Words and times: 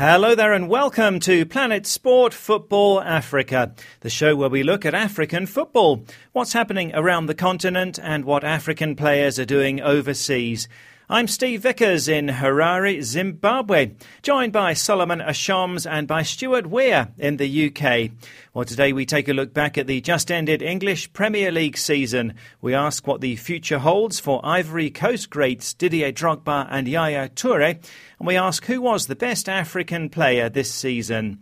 Hello 0.00 0.34
there, 0.34 0.54
and 0.54 0.70
welcome 0.70 1.20
to 1.20 1.44
Planet 1.44 1.86
Sport 1.86 2.32
Football 2.32 3.02
Africa, 3.02 3.74
the 4.00 4.08
show 4.08 4.34
where 4.34 4.48
we 4.48 4.62
look 4.62 4.86
at 4.86 4.94
African 4.94 5.44
football, 5.44 6.06
what's 6.32 6.54
happening 6.54 6.90
around 6.94 7.26
the 7.26 7.34
continent, 7.34 7.98
and 8.02 8.24
what 8.24 8.42
African 8.42 8.96
players 8.96 9.38
are 9.38 9.44
doing 9.44 9.78
overseas. 9.82 10.68
I'm 11.12 11.26
Steve 11.26 11.62
Vickers 11.62 12.06
in 12.06 12.28
Harare, 12.28 13.02
Zimbabwe, 13.02 13.94
joined 14.22 14.52
by 14.52 14.74
Solomon 14.74 15.18
Ashoms 15.18 15.84
and 15.84 16.06
by 16.06 16.22
Stuart 16.22 16.68
Weir 16.68 17.08
in 17.18 17.36
the 17.36 17.66
UK. 17.66 18.12
Well, 18.54 18.64
today 18.64 18.92
we 18.92 19.04
take 19.06 19.28
a 19.28 19.32
look 19.32 19.52
back 19.52 19.76
at 19.76 19.88
the 19.88 20.00
just 20.00 20.30
ended 20.30 20.62
English 20.62 21.12
Premier 21.12 21.50
League 21.50 21.76
season. 21.76 22.34
We 22.60 22.74
ask 22.74 23.08
what 23.08 23.22
the 23.22 23.34
future 23.34 23.80
holds 23.80 24.20
for 24.20 24.40
Ivory 24.44 24.88
Coast 24.88 25.30
greats 25.30 25.74
Didier 25.74 26.12
Drogba 26.12 26.68
and 26.70 26.86
Yaya 26.86 27.28
Toure, 27.30 27.80
and 28.20 28.28
we 28.28 28.36
ask 28.36 28.66
who 28.66 28.80
was 28.80 29.08
the 29.08 29.16
best 29.16 29.48
African 29.48 30.10
player 30.10 30.48
this 30.48 30.72
season. 30.72 31.40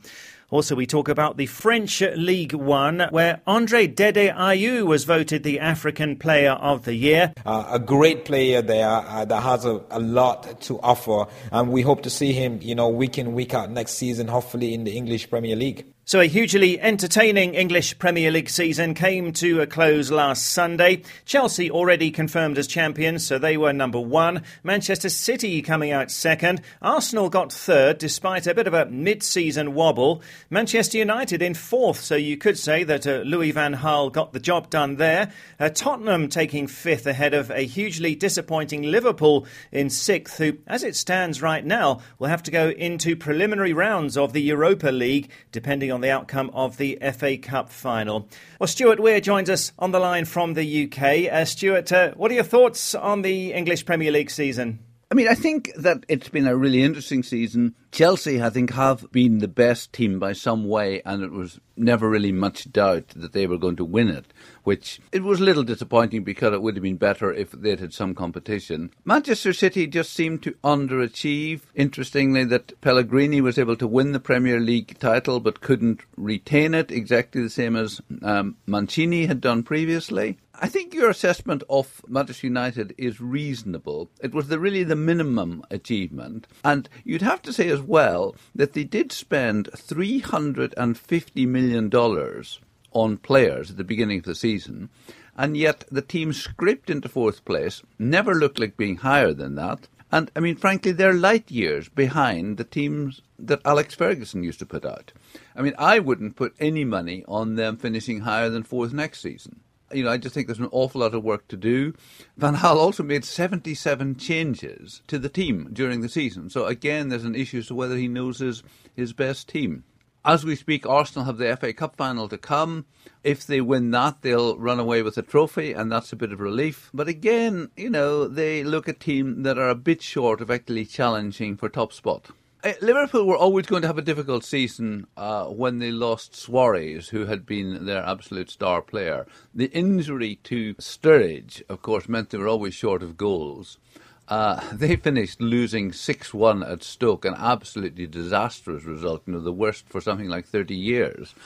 Also, 0.50 0.74
we 0.74 0.86
talk 0.86 1.10
about 1.10 1.36
the 1.36 1.44
French 1.44 2.00
League 2.00 2.54
One, 2.54 3.06
where 3.10 3.42
Andre 3.46 3.86
Dede 3.86 4.32
Ayew 4.32 4.86
was 4.86 5.04
voted 5.04 5.42
the 5.42 5.60
African 5.60 6.16
Player 6.16 6.52
of 6.52 6.86
the 6.86 6.94
Year. 6.94 7.34
Uh, 7.44 7.68
a 7.72 7.78
great 7.78 8.24
player 8.24 8.62
there 8.62 8.88
uh, 8.88 9.26
that 9.26 9.42
has 9.42 9.66
a, 9.66 9.82
a, 9.90 10.00
lot 10.00 10.58
to 10.62 10.80
offer, 10.80 11.26
and 11.52 11.70
we 11.70 11.82
hope 11.82 12.02
to 12.04 12.08
see 12.08 12.32
him, 12.32 12.60
you 12.62 12.74
know, 12.74 12.88
week 12.88 13.18
in, 13.18 13.34
week 13.34 13.52
out 13.52 13.70
next 13.70 13.92
season, 13.92 14.26
hopefully 14.26 14.72
in 14.72 14.84
the 14.84 14.96
English 14.96 15.28
Premier 15.28 15.54
League. 15.54 15.84
So, 16.08 16.20
a 16.20 16.24
hugely 16.24 16.80
entertaining 16.80 17.52
English 17.52 17.98
Premier 17.98 18.30
League 18.30 18.48
season 18.48 18.94
came 18.94 19.30
to 19.34 19.60
a 19.60 19.66
close 19.66 20.10
last 20.10 20.46
Sunday. 20.46 21.02
Chelsea 21.26 21.70
already 21.70 22.10
confirmed 22.10 22.56
as 22.56 22.66
champions, 22.66 23.26
so 23.26 23.38
they 23.38 23.58
were 23.58 23.74
number 23.74 24.00
one. 24.00 24.42
Manchester 24.62 25.10
City 25.10 25.60
coming 25.60 25.90
out 25.90 26.10
second. 26.10 26.62
Arsenal 26.80 27.28
got 27.28 27.52
third, 27.52 27.98
despite 27.98 28.46
a 28.46 28.54
bit 28.54 28.66
of 28.66 28.72
a 28.72 28.86
mid 28.86 29.22
season 29.22 29.74
wobble. 29.74 30.22
Manchester 30.48 30.96
United 30.96 31.42
in 31.42 31.52
fourth, 31.52 32.00
so 32.00 32.16
you 32.16 32.38
could 32.38 32.58
say 32.58 32.84
that 32.84 33.06
uh, 33.06 33.16
Louis 33.26 33.50
Van 33.50 33.74
Gaal 33.74 34.10
got 34.10 34.32
the 34.32 34.40
job 34.40 34.70
done 34.70 34.96
there. 34.96 35.30
Uh, 35.60 35.68
Tottenham 35.68 36.30
taking 36.30 36.68
fifth 36.68 37.06
ahead 37.06 37.34
of 37.34 37.50
a 37.50 37.66
hugely 37.66 38.14
disappointing 38.14 38.82
Liverpool 38.82 39.46
in 39.70 39.90
sixth, 39.90 40.38
who, 40.38 40.56
as 40.66 40.84
it 40.84 40.96
stands 40.96 41.42
right 41.42 41.66
now, 41.66 42.00
will 42.18 42.28
have 42.28 42.44
to 42.44 42.50
go 42.50 42.70
into 42.70 43.14
preliminary 43.14 43.74
rounds 43.74 44.16
of 44.16 44.32
the 44.32 44.40
Europa 44.40 44.88
League, 44.88 45.28
depending 45.52 45.92
on 45.92 45.97
on 45.98 46.02
the 46.02 46.10
outcome 46.12 46.48
of 46.54 46.76
the 46.76 46.96
FA 47.12 47.36
Cup 47.36 47.70
final. 47.70 48.28
Well, 48.60 48.68
Stuart 48.68 49.00
Weir 49.00 49.20
joins 49.20 49.50
us 49.50 49.72
on 49.80 49.90
the 49.90 49.98
line 49.98 50.26
from 50.26 50.54
the 50.54 50.84
UK. 50.84 51.32
Uh, 51.32 51.44
Stuart, 51.44 51.90
uh, 51.90 52.12
what 52.12 52.30
are 52.30 52.34
your 52.34 52.44
thoughts 52.44 52.94
on 52.94 53.22
the 53.22 53.52
English 53.52 53.84
Premier 53.84 54.12
League 54.12 54.30
season? 54.30 54.78
I 55.10 55.16
mean, 55.16 55.26
I 55.26 55.34
think 55.34 55.72
that 55.74 56.04
it's 56.06 56.28
been 56.28 56.46
a 56.46 56.56
really 56.56 56.84
interesting 56.84 57.24
season. 57.24 57.74
Chelsea, 57.90 58.42
I 58.42 58.50
think, 58.50 58.72
have 58.72 59.10
been 59.12 59.38
the 59.38 59.48
best 59.48 59.92
team 59.92 60.18
by 60.18 60.32
some 60.32 60.68
way, 60.68 61.02
and 61.04 61.22
it 61.22 61.32
was 61.32 61.60
never 61.76 62.08
really 62.08 62.32
much 62.32 62.70
doubt 62.70 63.08
that 63.16 63.32
they 63.32 63.46
were 63.46 63.58
going 63.58 63.76
to 63.76 63.84
win 63.84 64.08
it, 64.08 64.26
which 64.64 65.00
it 65.12 65.22
was 65.22 65.40
a 65.40 65.44
little 65.44 65.62
disappointing 65.62 66.24
because 66.24 66.52
it 66.52 66.60
would 66.60 66.76
have 66.76 66.82
been 66.82 66.96
better 66.96 67.32
if 67.32 67.52
they'd 67.52 67.80
had 67.80 67.94
some 67.94 68.14
competition. 68.14 68.90
Manchester 69.04 69.52
City 69.52 69.86
just 69.86 70.12
seemed 70.12 70.42
to 70.42 70.52
underachieve. 70.64 71.62
Interestingly, 71.74 72.44
that 72.44 72.78
Pellegrini 72.80 73.40
was 73.40 73.58
able 73.58 73.76
to 73.76 73.86
win 73.86 74.12
the 74.12 74.20
Premier 74.20 74.60
League 74.60 74.98
title 74.98 75.40
but 75.40 75.60
couldn't 75.60 76.00
retain 76.16 76.74
it, 76.74 76.90
exactly 76.90 77.42
the 77.42 77.50
same 77.50 77.76
as 77.76 78.00
um, 78.22 78.56
Mancini 78.66 79.26
had 79.26 79.40
done 79.40 79.62
previously. 79.62 80.38
I 80.60 80.68
think 80.68 80.92
your 80.92 81.08
assessment 81.08 81.62
of 81.70 82.02
Manchester 82.08 82.48
United 82.48 82.92
is 82.98 83.20
reasonable. 83.20 84.10
It 84.20 84.34
was 84.34 84.48
the, 84.48 84.58
really 84.58 84.82
the 84.82 84.96
minimum 84.96 85.62
achievement. 85.70 86.48
And 86.64 86.88
you'd 87.04 87.22
have 87.22 87.42
to 87.42 87.52
say 87.52 87.68
as 87.78 87.84
well 87.84 88.34
that 88.54 88.72
they 88.72 88.84
did 88.84 89.12
spend 89.12 89.70
$350 89.72 91.46
million 91.46 92.44
on 92.92 93.16
players 93.18 93.70
at 93.70 93.76
the 93.76 93.84
beginning 93.84 94.18
of 94.18 94.24
the 94.24 94.34
season. 94.34 94.88
And 95.36 95.56
yet 95.56 95.84
the 95.90 96.02
team 96.02 96.32
scraped 96.32 96.90
into 96.90 97.08
fourth 97.08 97.44
place, 97.44 97.82
never 97.98 98.34
looked 98.34 98.58
like 98.58 98.76
being 98.76 98.96
higher 98.96 99.32
than 99.32 99.54
that. 99.54 99.86
And 100.10 100.30
I 100.34 100.40
mean, 100.40 100.56
frankly, 100.56 100.92
they're 100.92 101.12
light 101.12 101.50
years 101.50 101.88
behind 101.88 102.56
the 102.56 102.64
teams 102.64 103.20
that 103.38 103.60
Alex 103.64 103.94
Ferguson 103.94 104.42
used 104.42 104.58
to 104.58 104.66
put 104.66 104.84
out. 104.84 105.12
I 105.54 105.62
mean, 105.62 105.74
I 105.78 105.98
wouldn't 105.98 106.34
put 106.34 106.54
any 106.58 106.84
money 106.84 107.24
on 107.28 107.54
them 107.54 107.76
finishing 107.76 108.20
higher 108.20 108.48
than 108.48 108.62
fourth 108.62 108.92
next 108.92 109.20
season 109.20 109.60
you 109.92 110.04
know, 110.04 110.10
I 110.10 110.18
just 110.18 110.34
think 110.34 110.46
there's 110.46 110.58
an 110.58 110.68
awful 110.70 111.00
lot 111.00 111.14
of 111.14 111.24
work 111.24 111.48
to 111.48 111.56
do. 111.56 111.94
Van 112.36 112.56
Gaal 112.56 112.76
also 112.76 113.02
made 113.02 113.24
77 113.24 114.16
changes 114.16 115.02
to 115.06 115.18
the 115.18 115.28
team 115.28 115.70
during 115.72 116.00
the 116.00 116.08
season. 116.08 116.50
So 116.50 116.66
again, 116.66 117.08
there's 117.08 117.24
an 117.24 117.34
issue 117.34 117.58
as 117.58 117.68
to 117.68 117.74
whether 117.74 117.96
he 117.96 118.08
knows 118.08 118.38
his, 118.38 118.62
his 118.94 119.12
best 119.12 119.48
team. 119.48 119.84
As 120.24 120.44
we 120.44 120.56
speak, 120.56 120.84
Arsenal 120.84 121.24
have 121.24 121.38
the 121.38 121.56
FA 121.56 121.72
Cup 121.72 121.96
final 121.96 122.28
to 122.28 122.36
come. 122.36 122.86
If 123.24 123.46
they 123.46 123.60
win 123.60 123.92
that, 123.92 124.20
they'll 124.20 124.58
run 124.58 124.78
away 124.78 125.02
with 125.02 125.16
a 125.16 125.22
trophy, 125.22 125.72
and 125.72 125.90
that's 125.90 126.12
a 126.12 126.16
bit 126.16 126.32
of 126.32 126.40
relief. 126.40 126.90
But 126.92 127.08
again, 127.08 127.70
you 127.76 127.88
know, 127.88 128.28
they 128.28 128.62
look 128.62 128.88
a 128.88 128.92
team 128.92 129.42
that 129.44 129.58
are 129.58 129.70
a 129.70 129.74
bit 129.74 130.02
short 130.02 130.40
of 130.40 130.50
actually 130.50 130.84
challenging 130.84 131.56
for 131.56 131.68
top 131.68 131.92
spot. 131.92 132.26
Uh, 132.64 132.72
Liverpool 132.80 133.24
were 133.24 133.36
always 133.36 133.66
going 133.66 133.82
to 133.82 133.86
have 133.88 133.98
a 133.98 134.02
difficult 134.02 134.42
season 134.42 135.06
uh, 135.16 135.44
when 135.44 135.78
they 135.78 135.92
lost 135.92 136.34
Suarez, 136.34 137.10
who 137.10 137.26
had 137.26 137.46
been 137.46 137.86
their 137.86 138.04
absolute 138.04 138.50
star 138.50 138.82
player. 138.82 139.26
The 139.54 139.66
injury 139.66 140.40
to 140.44 140.74
Sturridge, 140.74 141.62
of 141.68 141.82
course, 141.82 142.08
meant 142.08 142.30
they 142.30 142.38
were 142.38 142.48
always 142.48 142.74
short 142.74 143.00
of 143.00 143.16
goals. 143.16 143.78
Uh, 144.26 144.60
they 144.72 144.96
finished 144.96 145.40
losing 145.40 145.92
6 145.92 146.34
1 146.34 146.64
at 146.64 146.82
Stoke, 146.82 147.24
an 147.24 147.34
absolutely 147.38 148.08
disastrous 148.08 148.82
result, 148.82 149.22
you 149.26 149.34
know, 149.34 149.40
the 149.40 149.52
worst 149.52 149.88
for 149.88 150.00
something 150.00 150.28
like 150.28 150.44
30 150.44 150.74
years. 150.74 151.36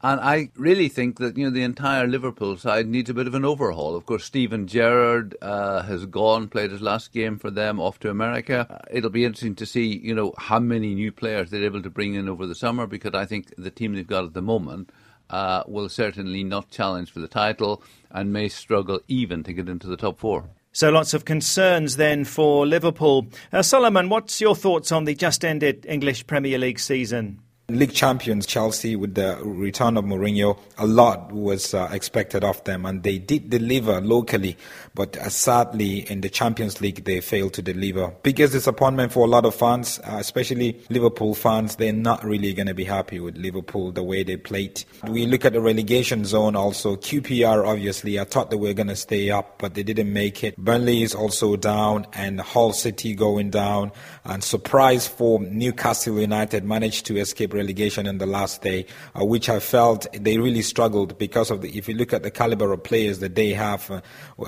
And 0.00 0.20
I 0.20 0.50
really 0.54 0.88
think 0.88 1.18
that 1.18 1.36
you 1.36 1.44
know 1.44 1.50
the 1.50 1.64
entire 1.64 2.06
Liverpool 2.06 2.56
side 2.56 2.86
needs 2.86 3.10
a 3.10 3.14
bit 3.14 3.26
of 3.26 3.34
an 3.34 3.44
overhaul. 3.44 3.96
Of 3.96 4.06
course, 4.06 4.24
Steven 4.24 4.68
Gerrard 4.68 5.36
uh, 5.42 5.82
has 5.82 6.06
gone, 6.06 6.48
played 6.48 6.70
his 6.70 6.80
last 6.80 7.12
game 7.12 7.36
for 7.36 7.50
them, 7.50 7.80
off 7.80 7.98
to 8.00 8.10
America. 8.10 8.66
Uh, 8.70 8.78
it'll 8.90 9.10
be 9.10 9.24
interesting 9.24 9.56
to 9.56 9.66
see 9.66 9.98
you 9.98 10.14
know 10.14 10.34
how 10.38 10.60
many 10.60 10.94
new 10.94 11.10
players 11.10 11.50
they're 11.50 11.64
able 11.64 11.82
to 11.82 11.90
bring 11.90 12.14
in 12.14 12.28
over 12.28 12.46
the 12.46 12.54
summer 12.54 12.86
because 12.86 13.14
I 13.14 13.26
think 13.26 13.52
the 13.58 13.72
team 13.72 13.94
they've 13.94 14.06
got 14.06 14.24
at 14.24 14.34
the 14.34 14.42
moment. 14.42 14.90
Uh, 15.30 15.62
will 15.66 15.90
certainly 15.90 16.42
not 16.42 16.70
challenge 16.70 17.10
for 17.10 17.20
the 17.20 17.28
title 17.28 17.82
and 18.10 18.32
may 18.32 18.48
struggle 18.48 18.98
even 19.08 19.42
to 19.42 19.52
get 19.52 19.68
into 19.68 19.86
the 19.86 19.94
top 19.94 20.18
four. 20.18 20.48
So 20.72 20.88
lots 20.88 21.12
of 21.12 21.26
concerns 21.26 21.96
then 21.96 22.24
for 22.24 22.66
Liverpool. 22.66 23.26
Uh, 23.52 23.60
Solomon, 23.60 24.08
what's 24.08 24.40
your 24.40 24.56
thoughts 24.56 24.90
on 24.90 25.04
the 25.04 25.14
just 25.14 25.44
ended 25.44 25.84
English 25.86 26.26
Premier 26.26 26.56
League 26.56 26.80
season? 26.80 27.42
League 27.70 27.92
champions 27.92 28.46
Chelsea 28.46 28.96
with 28.96 29.14
the 29.14 29.38
return 29.44 29.98
of 29.98 30.04
Mourinho, 30.06 30.58
a 30.78 30.86
lot 30.86 31.30
was 31.30 31.74
uh, 31.74 31.86
expected 31.92 32.42
of 32.42 32.64
them, 32.64 32.86
and 32.86 33.02
they 33.02 33.18
did 33.18 33.50
deliver 33.50 34.00
locally. 34.00 34.56
But 34.94 35.18
uh, 35.18 35.28
sadly, 35.28 36.10
in 36.10 36.22
the 36.22 36.30
Champions 36.30 36.80
League, 36.80 37.04
they 37.04 37.20
failed 37.20 37.52
to 37.52 37.60
deliver. 37.60 38.08
Biggest 38.22 38.54
disappointment 38.54 39.12
for 39.12 39.26
a 39.26 39.28
lot 39.28 39.44
of 39.44 39.54
fans, 39.54 39.98
uh, 39.98 40.16
especially 40.18 40.80
Liverpool 40.88 41.34
fans. 41.34 41.76
They're 41.76 41.92
not 41.92 42.24
really 42.24 42.54
going 42.54 42.68
to 42.68 42.74
be 42.74 42.84
happy 42.84 43.20
with 43.20 43.36
Liverpool 43.36 43.92
the 43.92 44.02
way 44.02 44.22
they 44.22 44.38
played. 44.38 44.82
We 45.06 45.26
look 45.26 45.44
at 45.44 45.52
the 45.52 45.60
relegation 45.60 46.24
zone 46.24 46.56
also. 46.56 46.96
QPR, 46.96 47.68
obviously, 47.68 48.18
I 48.18 48.24
thought 48.24 48.48
they 48.48 48.56
were 48.56 48.72
going 48.72 48.88
to 48.88 48.96
stay 48.96 49.28
up, 49.28 49.58
but 49.58 49.74
they 49.74 49.82
didn't 49.82 50.10
make 50.10 50.42
it. 50.42 50.56
Burnley 50.56 51.02
is 51.02 51.14
also 51.14 51.54
down, 51.56 52.06
and 52.14 52.40
Hull 52.40 52.72
City 52.72 53.14
going 53.14 53.50
down. 53.50 53.92
And 54.24 54.42
surprise 54.42 55.06
for 55.06 55.38
Newcastle 55.40 56.18
United 56.18 56.64
managed 56.64 57.04
to 57.04 57.18
escape 57.18 57.57
relegation 57.58 58.06
in 58.06 58.18
the 58.18 58.26
last 58.26 58.62
day, 58.62 58.86
uh, 59.14 59.24
which 59.24 59.48
I 59.48 59.60
felt 59.60 60.06
they 60.12 60.38
really 60.38 60.62
struggled 60.62 61.18
because 61.18 61.50
of 61.50 61.60
the, 61.62 61.76
if 61.76 61.88
you 61.88 61.94
look 61.94 62.12
at 62.12 62.22
the 62.22 62.30
caliber 62.30 62.72
of 62.72 62.82
players 62.82 63.18
that 63.18 63.34
they 63.34 63.50
have 63.50 63.90
uh, 63.90 64.00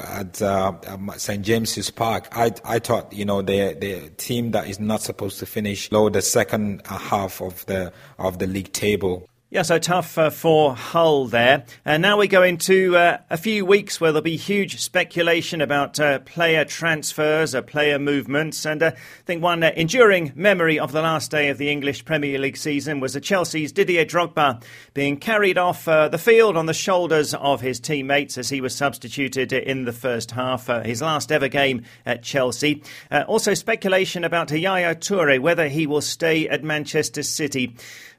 at 0.03 0.41
uh, 0.43 0.73
um, 0.87 1.13
St 1.17 1.45
James's 1.45 1.91
Park, 1.91 2.29
I, 2.33 2.53
I 2.65 2.79
thought, 2.79 3.13
you 3.13 3.25
know, 3.25 3.43
they're 3.43 3.77
a 3.81 4.11
team 4.11 4.53
that 4.53 4.69
is 4.69 4.81
not 4.81 5.03
supposed 5.03 5.39
to 5.41 5.47
finish 5.47 5.93
low 5.93 6.09
the 6.09 6.23
second 6.23 6.83
half 6.87 7.41
of 7.41 7.67
the, 7.67 7.93
of 8.19 8.39
the 8.39 8.47
league 8.47 8.73
table. 8.73 9.30
Yeah, 9.53 9.63
so 9.63 9.81
tough 9.81 10.17
uh, 10.17 10.31
for 10.31 10.77
Hull 10.77 11.27
there. 11.27 11.65
And 11.85 12.03
now 12.03 12.17
we 12.17 12.29
go 12.29 12.45
into 12.45 12.97
uh, 12.97 13.19
a 13.31 13.37
few 13.37 13.67
weeks 13.67 14.01
where 14.01 14.13
there'll 14.13 14.23
be 14.23 14.37
huge 14.37 14.81
speculation 14.81 15.61
about 15.61 15.99
uh, 15.99 16.21
player 16.21 16.65
transfers, 16.65 17.53
uh, 17.53 17.61
player 17.61 17.99
movements. 17.99 18.65
And 18.65 18.81
uh, 18.81 18.93
I 18.95 19.23
think 19.25 19.43
one 19.43 19.65
uh, 19.65 19.73
enduring 19.75 20.31
memory 20.37 20.79
of 20.79 20.93
the 20.93 21.03
last 21.03 21.33
day 21.33 21.49
of 21.49 21.59
the 21.59 21.69
English 21.69 22.05
Premier 22.05 22.39
League 22.39 22.57
season 22.57 23.01
was 23.01 23.19
Chelsea's 23.21 23.73
Didier 23.73 24.05
Drogba 24.05 24.63
being 24.95 25.17
carried 25.17 25.59
off 25.59 25.87
the 25.87 26.21
field 26.23 26.57
on 26.57 26.67
the 26.67 26.73
shoulders 26.73 27.35
of 27.35 27.61
his 27.61 27.81
teammates 27.81 28.39
as 28.39 28.51
he 28.51 28.61
was 28.61 28.73
substituted 28.73 29.53
in 29.53 29.85
the 29.85 29.93
first 29.93 30.31
half, 30.31 30.69
his 30.85 31.03
last 31.03 31.33
ever 31.33 31.49
game 31.49 31.83
at 32.07 32.23
Chelsea. 32.23 32.85
also, 33.27 33.55
speculation 33.55 34.23
about 34.23 34.53
Yaya 34.53 34.95
Toure, 34.95 35.41
whether 35.41 35.67
he 35.67 35.89
will 35.89 36.01
stay 36.01 36.49
at 36.49 36.63
Manchester 36.63 37.25
City. 37.25 37.75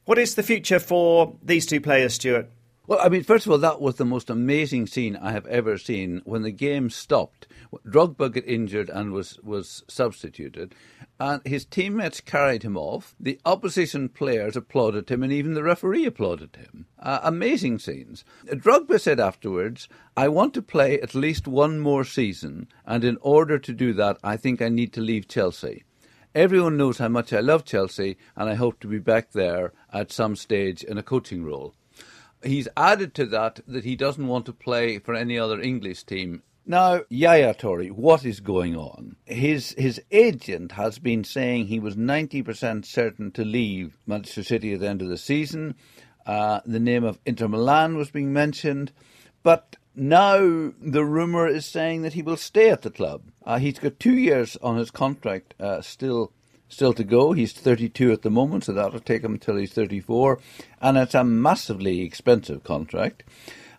What 0.06 0.18
is 0.18 0.34
the 0.34 0.44
future 0.44 0.80
for 0.80 1.38
these 1.44 1.68
two 1.68 1.80
players, 1.80 2.16
Stuart? 2.16 2.50
Well, 2.88 3.00
I 3.02 3.08
mean, 3.08 3.24
first 3.24 3.46
of 3.46 3.52
all, 3.52 3.60
that 3.60 3.80
was 3.80 3.96
the 3.96 4.04
most 4.04 4.32
amazing 4.32 4.88
scene 4.88 5.16
I 5.16 5.32
have 5.32 5.46
ever 5.46 5.78
seen 5.78 6.22
when 6.26 6.42
the 6.42 6.52
game 6.52 6.90
stopped. 6.90 7.48
Drogba 7.86 8.32
got 8.32 8.44
injured 8.46 8.90
and 8.90 9.14
was, 9.14 9.40
was 9.44 9.84
substituted, 9.88 10.74
and 11.20 11.40
his 11.46 11.66
teammates 11.66 12.20
carried 12.20 12.64
him 12.64 12.76
off. 12.76 13.16
The 13.20 13.40
opposition 13.46 14.10
players 14.10 14.56
applauded 14.56 15.10
him, 15.10 15.22
and 15.22 15.32
even 15.32 15.54
the 15.54 15.64
referee 15.64 16.08
applauded 16.08 16.56
him. 16.56 16.88
Uh, 17.00 17.20
amazing 17.22 17.78
scenes. 17.78 18.26
Drogba 18.48 19.00
said 19.00 19.20
afterwards, 19.20 19.88
I 20.18 20.30
want 20.30 20.56
to 20.56 20.64
play 20.64 21.00
at 21.00 21.14
least 21.14 21.48
one 21.48 21.80
more 21.80 22.04
season, 22.04 22.68
and 22.88 23.04
in 23.04 23.20
order 23.22 23.60
to 23.60 23.72
do 23.72 23.94
that, 23.94 24.18
I 24.24 24.36
think 24.36 24.64
I 24.64 24.70
need 24.70 24.94
to 24.94 25.02
leave 25.02 25.28
Chelsea. 25.28 25.84
Everyone 26.34 26.78
knows 26.78 26.98
how 26.98 27.10
much 27.10 27.34
I 27.34 27.40
love 27.40 27.66
Chelsea, 27.66 28.18
and 28.36 28.50
I 28.50 28.56
hope 28.56 28.80
to 28.80 28.88
be 28.88 29.00
back 29.00 29.32
there 29.32 29.74
at 29.92 30.12
some 30.12 30.36
stage 30.36 30.84
in 30.84 30.98
a 30.98 31.04
coaching 31.04 31.44
role 31.44 31.76
he's 32.44 32.68
added 32.76 33.14
to 33.16 33.26
that 33.28 33.60
that 33.68 33.84
he 33.84 33.96
doesn't 33.96 34.28
want 34.28 34.46
to 34.46 34.54
play 34.54 35.00
for 35.00 35.14
any 35.14 35.38
other 35.38 35.60
English 35.60 36.04
team. 36.04 36.44
Now, 36.66 37.02
Yaya 37.10 37.54
Toure, 37.54 37.92
what 37.92 38.24
is 38.24 38.40
going 38.40 38.76
on? 38.76 39.16
His 39.26 39.76
his 39.78 40.02
agent 40.12 40.74
has 40.74 41.00
been 41.00 41.24
saying 41.24 41.68
he 41.68 41.80
was 41.80 41.96
90% 41.96 42.86
certain 42.86 43.32
to 43.32 43.44
leave 43.44 43.98
Manchester 44.06 44.44
City 44.44 44.74
at 44.74 44.80
the 44.80 44.90
end 44.90 45.02
of 45.02 45.10
the 45.10 45.18
season. 45.18 45.76
Uh, 46.26 46.62
the 46.66 46.80
name 46.80 47.04
of 47.04 47.20
Inter 47.26 47.48
Milan 47.48 47.98
was 47.98 48.12
being 48.12 48.32
mentioned, 48.32 48.92
but 49.42 49.76
now 49.96 50.38
the 50.82 51.04
rumour 51.04 51.48
is 51.48 51.66
saying 51.66 52.02
that 52.04 52.14
he 52.14 52.22
will 52.22 52.38
stay 52.38 52.70
at 52.70 52.82
the 52.82 52.92
club. 52.92 53.24
Uh, 53.46 53.60
he's 53.60 53.80
got 53.80 54.00
two 54.00 54.16
years 54.16 54.58
on 54.58 54.78
his 54.78 54.92
contract 54.92 55.54
uh, 55.60 55.82
still 55.82 56.32
still 56.70 56.94
to 56.94 57.04
go. 57.04 57.34
He's 57.34 57.54
32 57.54 58.12
at 58.12 58.22
the 58.22 58.30
moment, 58.30 58.64
so 58.64 58.74
that'll 58.74 59.00
take 59.02 59.24
him 59.24 59.34
until 59.34 59.58
he's 59.58 59.74
34. 59.74 60.40
And 60.82 60.98
it's 60.98 61.14
a 61.14 61.24
massively 61.24 62.02
expensive 62.02 62.64
contract. 62.64 63.24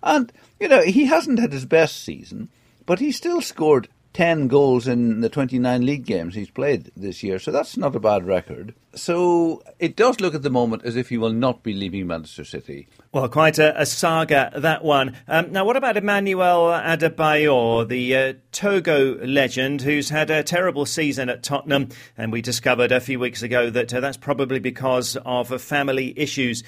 And, 0.03 0.32
you 0.61 0.69
know, 0.69 0.82
he 0.82 1.06
hasn't 1.06 1.38
had 1.38 1.53
his 1.53 1.64
best 1.64 2.03
season, 2.03 2.50
but 2.85 2.99
he 2.99 3.12
still 3.12 3.41
scored 3.41 3.88
10 4.12 4.49
goals 4.49 4.87
in 4.87 5.20
the 5.20 5.29
29 5.29 5.87
league 5.87 6.05
games 6.05 6.35
he's 6.35 6.50
played 6.50 6.91
this 6.97 7.23
year, 7.23 7.38
so 7.38 7.50
that's 7.50 7.76
not 7.76 7.97
a 7.97 8.00
bad 8.00 8.26
record. 8.26 8.75
So 8.94 9.62
it 9.79 9.97
does 9.97 10.20
look 10.20 10.35
at 10.35 10.43
the 10.43 10.50
moment 10.50 10.85
as 10.85 10.97
if 10.97 11.09
he 11.09 11.17
will 11.17 11.32
not 11.32 11.62
be 11.62 11.73
leaving 11.73 12.06
Manchester 12.06 12.44
City. 12.44 12.88
Well, 13.12 13.29
quite 13.29 13.59
a, 13.59 13.81
a 13.81 13.87
saga, 13.87 14.53
that 14.56 14.85
one. 14.85 15.17
Um, 15.26 15.50
now, 15.53 15.64
what 15.64 15.76
about 15.76 15.97
Emmanuel 15.97 16.69
Adebayor, 16.69 17.88
the 17.88 18.17
uh, 18.17 18.32
Togo 18.53 19.17
legend 19.25 19.81
who's 19.81 20.11
had 20.11 20.31
a 20.31 20.43
terrible 20.43 20.85
season 20.85 21.31
at 21.31 21.43
Tottenham? 21.43 21.88
And 22.19 22.32
we 22.32 22.43
discovered 22.43 22.93
a 22.93 23.00
few 23.00 23.19
weeks 23.19 23.43
ago 23.43 23.70
that 23.70 23.94
uh, 23.94 24.00
that's 24.00 24.19
probably 24.19 24.59
because 24.59 25.17
of 25.25 25.53
uh, 25.53 25.59
family 25.59 26.12
issues. 26.19 26.62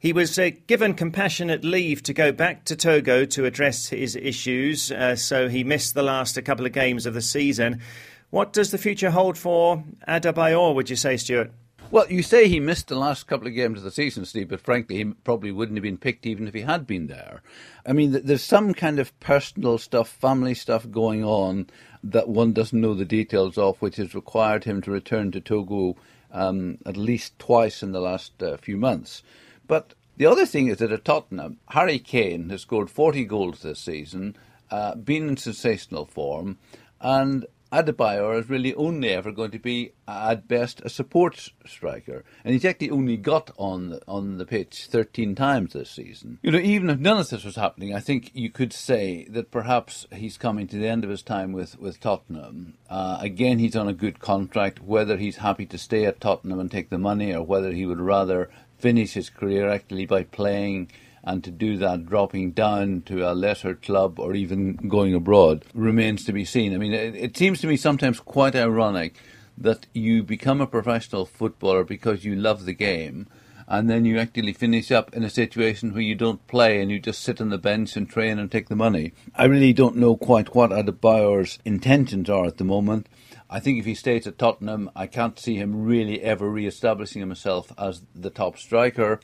He 0.00 0.14
was 0.14 0.38
uh, 0.38 0.48
given 0.66 0.94
compassionate 0.94 1.62
leave 1.62 2.02
to 2.04 2.14
go 2.14 2.32
back 2.32 2.64
to 2.64 2.74
Togo 2.74 3.26
to 3.26 3.44
address 3.44 3.88
his 3.88 4.16
issues, 4.16 4.90
uh, 4.90 5.14
so 5.14 5.50
he 5.50 5.62
missed 5.62 5.92
the 5.92 6.02
last 6.02 6.38
a 6.38 6.42
couple 6.42 6.64
of 6.64 6.72
games 6.72 7.04
of 7.04 7.12
the 7.12 7.20
season. 7.20 7.82
What 8.30 8.54
does 8.54 8.70
the 8.70 8.78
future 8.78 9.10
hold 9.10 9.36
for 9.36 9.84
Adebayor, 10.08 10.74
would 10.74 10.88
you 10.88 10.96
say, 10.96 11.18
Stuart? 11.18 11.52
Well, 11.90 12.10
you 12.10 12.22
say 12.22 12.48
he 12.48 12.60
missed 12.60 12.88
the 12.88 12.96
last 12.96 13.26
couple 13.26 13.46
of 13.46 13.54
games 13.54 13.76
of 13.76 13.84
the 13.84 13.90
season, 13.90 14.24
Steve, 14.24 14.48
but 14.48 14.62
frankly, 14.62 14.96
he 14.96 15.04
probably 15.04 15.52
wouldn't 15.52 15.76
have 15.76 15.82
been 15.82 15.98
picked 15.98 16.24
even 16.24 16.48
if 16.48 16.54
he 16.54 16.62
had 16.62 16.86
been 16.86 17.08
there. 17.08 17.42
I 17.84 17.92
mean, 17.92 18.12
there's 18.24 18.42
some 18.42 18.72
kind 18.72 19.00
of 19.00 19.18
personal 19.20 19.76
stuff, 19.76 20.08
family 20.08 20.54
stuff 20.54 20.90
going 20.90 21.24
on 21.24 21.66
that 22.02 22.26
one 22.26 22.54
doesn't 22.54 22.80
know 22.80 22.94
the 22.94 23.04
details 23.04 23.58
of, 23.58 23.76
which 23.82 23.96
has 23.96 24.14
required 24.14 24.64
him 24.64 24.80
to 24.80 24.90
return 24.90 25.30
to 25.32 25.42
Togo 25.42 25.96
um, 26.32 26.78
at 26.86 26.96
least 26.96 27.38
twice 27.38 27.82
in 27.82 27.92
the 27.92 28.00
last 28.00 28.42
uh, 28.42 28.56
few 28.56 28.78
months. 28.78 29.22
But 29.70 29.94
the 30.16 30.26
other 30.26 30.46
thing 30.46 30.66
is 30.66 30.78
that 30.78 30.90
at 30.90 31.04
Tottenham, 31.04 31.58
Harry 31.68 32.00
Kane 32.00 32.48
has 32.48 32.62
scored 32.62 32.90
40 32.90 33.24
goals 33.24 33.62
this 33.62 33.78
season, 33.78 34.36
uh, 34.68 34.96
been 34.96 35.28
in 35.28 35.36
sensational 35.36 36.06
form, 36.06 36.58
and 37.00 37.46
Adebayor 37.72 38.36
is 38.40 38.50
really 38.50 38.74
only 38.74 39.10
ever 39.10 39.30
going 39.30 39.52
to 39.52 39.60
be, 39.60 39.92
at 40.08 40.48
best, 40.48 40.82
a 40.84 40.88
support 40.88 41.50
striker. 41.64 42.24
And 42.42 42.52
he's 42.52 42.64
actually 42.64 42.90
only 42.90 43.16
got 43.16 43.52
on 43.58 43.90
the, 43.90 44.02
on 44.08 44.38
the 44.38 44.44
pitch 44.44 44.88
13 44.90 45.36
times 45.36 45.72
this 45.72 45.88
season. 45.88 46.40
You 46.42 46.50
know, 46.50 46.58
even 46.58 46.90
if 46.90 46.98
none 46.98 47.18
of 47.18 47.30
this 47.30 47.44
was 47.44 47.54
happening, 47.54 47.94
I 47.94 48.00
think 48.00 48.32
you 48.34 48.50
could 48.50 48.72
say 48.72 49.24
that 49.30 49.52
perhaps 49.52 50.04
he's 50.12 50.36
coming 50.36 50.66
to 50.66 50.78
the 50.78 50.88
end 50.88 51.04
of 51.04 51.10
his 51.10 51.22
time 51.22 51.52
with, 51.52 51.78
with 51.78 52.00
Tottenham. 52.00 52.74
Uh, 52.88 53.18
again, 53.20 53.60
he's 53.60 53.76
on 53.76 53.86
a 53.86 53.92
good 53.92 54.18
contract. 54.18 54.82
Whether 54.82 55.16
he's 55.16 55.36
happy 55.36 55.66
to 55.66 55.78
stay 55.78 56.06
at 56.06 56.20
Tottenham 56.20 56.58
and 56.58 56.72
take 56.72 56.90
the 56.90 56.98
money 56.98 57.32
or 57.32 57.44
whether 57.44 57.70
he 57.70 57.86
would 57.86 58.00
rather 58.00 58.50
finish 58.80 59.14
his 59.14 59.30
career 59.30 59.68
actually 59.68 60.06
by 60.06 60.24
playing 60.24 60.90
and 61.22 61.44
to 61.44 61.50
do 61.50 61.76
that 61.76 62.06
dropping 62.06 62.52
down 62.52 63.02
to 63.02 63.30
a 63.30 63.34
lesser 63.34 63.74
club 63.74 64.18
or 64.18 64.34
even 64.34 64.74
going 64.88 65.14
abroad 65.14 65.64
remains 65.74 66.24
to 66.24 66.32
be 66.32 66.44
seen. 66.44 66.74
I 66.74 66.78
mean, 66.78 66.92
it, 66.92 67.14
it, 67.14 67.36
seems 67.36 67.60
to 67.60 67.66
me 67.66 67.76
sometimes 67.76 68.20
quite 68.20 68.56
ironic 68.56 69.16
that 69.58 69.86
you 69.92 70.22
become 70.22 70.60
a 70.60 70.66
professional 70.66 71.26
footballer 71.26 71.84
because 71.84 72.24
you 72.24 72.34
love 72.34 72.64
the 72.64 72.72
game 72.72 73.26
and 73.70 73.88
then 73.88 74.04
you 74.04 74.18
actually 74.18 74.52
finish 74.52 74.90
up 74.90 75.14
in 75.14 75.22
a 75.22 75.30
situation 75.30 75.92
where 75.92 76.02
you 76.02 76.16
don't 76.16 76.44
play 76.48 76.82
and 76.82 76.90
you 76.90 76.98
just 76.98 77.22
sit 77.22 77.40
on 77.40 77.50
the 77.50 77.56
bench 77.56 77.96
and 77.96 78.10
train 78.10 78.36
and 78.36 78.50
take 78.50 78.68
the 78.68 78.74
money. 78.74 79.12
I 79.36 79.44
really 79.44 79.72
don't 79.72 79.96
know 79.96 80.16
quite 80.16 80.56
what 80.56 80.72
Adebayor's 80.72 81.60
intentions 81.64 82.28
are 82.28 82.46
at 82.46 82.56
the 82.56 82.64
moment. 82.64 83.08
I 83.48 83.60
think 83.60 83.78
if 83.78 83.84
he 83.84 83.94
stays 83.94 84.26
at 84.26 84.38
Tottenham, 84.38 84.90
I 84.96 85.06
can't 85.06 85.38
see 85.38 85.54
him 85.54 85.84
really 85.84 86.20
ever 86.20 86.50
re-establishing 86.50 87.20
himself 87.20 87.72
as 87.78 88.02
the 88.12 88.30
top 88.30 88.58
striker. 88.58 89.20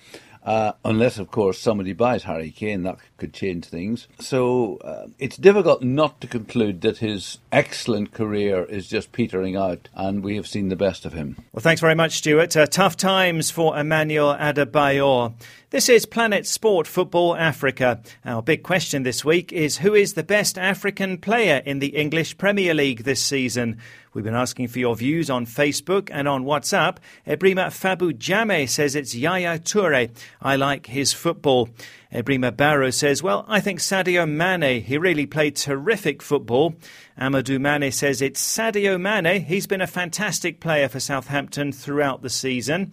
Uh, 0.46 0.72
unless, 0.84 1.18
of 1.18 1.30
course, 1.32 1.58
somebody 1.58 1.92
buys 1.92 2.22
Harry 2.22 2.52
Kane, 2.52 2.84
that 2.84 2.98
could 3.16 3.34
change 3.34 3.66
things. 3.66 4.06
So 4.20 4.76
uh, 4.78 5.08
it's 5.18 5.36
difficult 5.36 5.82
not 5.82 6.20
to 6.20 6.28
conclude 6.28 6.82
that 6.82 6.98
his 6.98 7.38
excellent 7.50 8.12
career 8.12 8.64
is 8.64 8.86
just 8.88 9.10
petering 9.10 9.56
out, 9.56 9.88
and 9.94 10.22
we 10.22 10.36
have 10.36 10.46
seen 10.46 10.68
the 10.68 10.76
best 10.76 11.04
of 11.04 11.12
him. 11.12 11.36
Well, 11.52 11.62
thanks 11.62 11.80
very 11.80 11.96
much, 11.96 12.12
Stuart. 12.18 12.56
Uh, 12.56 12.66
tough 12.66 12.96
times 12.96 13.50
for 13.50 13.76
Emmanuel 13.76 14.34
Adebayor. 14.34 15.34
This 15.76 15.90
is 15.90 16.06
Planet 16.06 16.46
Sport 16.46 16.86
Football 16.86 17.36
Africa. 17.36 18.00
Our 18.24 18.40
big 18.40 18.62
question 18.62 19.02
this 19.02 19.26
week 19.26 19.52
is 19.52 19.76
who 19.76 19.92
is 19.92 20.14
the 20.14 20.22
best 20.22 20.56
African 20.56 21.18
player 21.18 21.60
in 21.66 21.80
the 21.80 21.88
English 21.88 22.38
Premier 22.38 22.72
League 22.72 23.04
this 23.04 23.22
season? 23.22 23.76
We've 24.14 24.24
been 24.24 24.34
asking 24.34 24.68
for 24.68 24.78
your 24.78 24.96
views 24.96 25.28
on 25.28 25.44
Facebook 25.44 26.08
and 26.10 26.26
on 26.26 26.44
WhatsApp. 26.44 26.96
Ebrima 27.26 27.66
Fabu 27.66 28.14
Jame 28.16 28.66
says 28.66 28.94
it's 28.96 29.14
Yaya 29.14 29.58
Toure. 29.58 30.08
I 30.40 30.56
like 30.56 30.86
his 30.86 31.12
football. 31.12 31.68
Ebrima 32.12 32.56
Barrow 32.56 32.90
says, 32.90 33.22
Well, 33.22 33.44
I 33.48 33.60
think 33.60 33.80
Sadio 33.80 34.28
Mane. 34.28 34.82
He 34.82 34.98
really 34.98 35.26
played 35.26 35.56
terrific 35.56 36.22
football. 36.22 36.74
Amadou 37.18 37.60
Mane 37.60 37.90
says 37.90 38.22
it's 38.22 38.40
Sadio 38.40 39.00
Mane. 39.00 39.42
He's 39.42 39.66
been 39.66 39.80
a 39.80 39.86
fantastic 39.86 40.60
player 40.60 40.88
for 40.88 41.00
Southampton 41.00 41.72
throughout 41.72 42.22
the 42.22 42.30
season. 42.30 42.92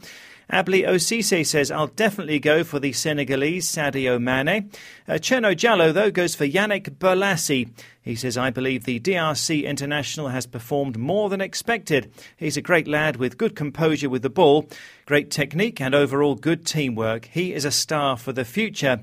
Abli 0.52 0.84
Osise 0.84 1.46
says, 1.46 1.72
I'll 1.72 1.88
definitely 1.88 2.40
go 2.40 2.64
for 2.64 2.80
the 2.80 2.92
Senegalese 2.92 3.68
Sadio 3.68 4.22
Mane. 4.22 4.70
Uh, 5.08 5.14
Cherno 5.14 5.56
Jallo, 5.56 5.94
though, 5.94 6.12
goes 6.12 6.36
for 6.36 6.46
Yannick 6.46 6.98
Bolasie. 6.98 7.70
He 8.04 8.16
says, 8.16 8.38
I 8.38 8.50
believe 8.50 8.84
the 8.84 9.00
DRC 9.00 9.64
international 9.64 10.28
has 10.28 10.46
performed 10.46 10.98
more 10.98 11.30
than 11.30 11.40
expected. 11.40 12.12
He's 12.36 12.58
a 12.58 12.62
great 12.62 12.88
lad 12.88 13.16
with 13.16 13.38
good 13.38 13.56
composure 13.56 14.10
with 14.10 14.24
the 14.24 14.30
ball, 14.30 14.68
great 15.06 15.32
technique, 15.32 15.80
and 15.80 15.96
overall 15.96 16.36
good 16.36 16.66
teamwork. 16.66 17.30
He 17.32 17.54
is 17.54 17.64
a 17.64 17.72
star 17.72 18.18
for 18.18 18.34
the 18.34 18.44
future. 18.44 19.00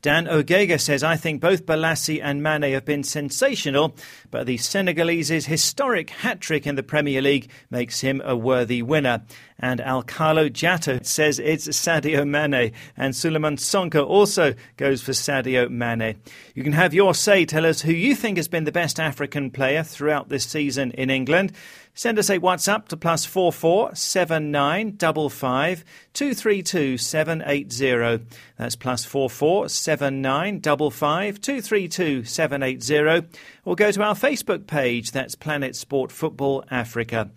Dan 0.00 0.26
Ogega 0.26 0.80
says, 0.80 1.02
I 1.02 1.16
think 1.16 1.40
both 1.40 1.66
Bolasie 1.66 2.22
and 2.22 2.40
Mane 2.40 2.72
have 2.72 2.84
been 2.84 3.02
sensational, 3.02 3.96
but 4.30 4.46
the 4.46 4.56
Senegalese's 4.56 5.46
historic 5.46 6.10
hat 6.10 6.40
trick 6.40 6.68
in 6.68 6.76
the 6.76 6.84
Premier 6.84 7.20
League 7.20 7.50
makes 7.68 8.00
him 8.00 8.22
a 8.24 8.36
worthy 8.36 8.80
winner. 8.80 9.22
And 9.58 9.80
Alcalo 9.80 10.48
Jato 10.48 11.00
says 11.02 11.38
it's 11.38 11.66
Sadio 11.68 12.26
Mane. 12.26 12.72
And 12.96 13.14
Suleiman 13.14 13.56
Sonka 13.56 14.06
also 14.06 14.54
goes 14.76 15.02
for 15.02 15.12
Sadio 15.12 15.68
Mane. 15.68 16.16
You 16.54 16.62
can 16.62 16.72
have 16.72 16.94
your 16.94 17.14
say. 17.14 17.44
Tell 17.44 17.66
us 17.66 17.82
who 17.82 17.92
you 17.92 18.14
think 18.14 18.36
has 18.36 18.48
been 18.48 18.64
the 18.64 18.72
best 18.72 19.00
African 19.00 19.50
player 19.50 19.82
throughout 19.82 20.28
this 20.28 20.44
season 20.44 20.92
in 20.92 21.10
England. 21.10 21.52
Send 21.94 22.20
us 22.20 22.30
a 22.30 22.38
WhatsApp 22.38 22.86
to 22.88 22.96
plus 22.96 23.24
four 23.24 23.52
four 23.52 23.92
seven 23.96 24.52
nine 24.52 24.94
double 24.96 25.28
five 25.28 25.84
two 26.12 26.32
three 26.32 26.62
two 26.62 26.96
seven 26.96 27.42
eight 27.44 27.72
zero. 27.72 28.20
That's 28.56 28.76
plus 28.76 29.04
four 29.04 29.28
four 29.28 29.68
seven 29.68 30.22
nine 30.22 30.60
double 30.60 30.92
five 30.92 31.40
two 31.40 31.60
three 31.60 31.88
two 31.88 32.22
seven 32.22 32.62
eight 32.62 32.84
zero. 32.84 33.24
Or 33.64 33.74
go 33.74 33.90
to 33.90 34.02
our 34.04 34.14
Facebook 34.14 34.68
page. 34.68 35.10
That's 35.10 35.34
Planet 35.34 35.74
Sport 35.74 36.12
Football 36.12 36.64
Africa. 36.70 37.32